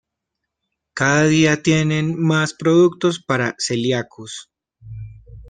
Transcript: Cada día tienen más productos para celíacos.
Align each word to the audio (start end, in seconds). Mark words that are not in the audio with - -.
Cada 0.95 1.25
día 1.25 1.61
tienen 1.61 2.19
más 2.19 2.55
productos 2.55 3.21
para 3.23 3.53
celíacos. 3.59 4.49